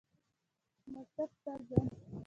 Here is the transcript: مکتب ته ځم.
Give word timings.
مکتب 0.91 1.29
ته 1.43 1.53
ځم. 1.67 1.85